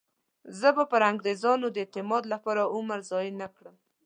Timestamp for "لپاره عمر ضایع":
2.33-3.33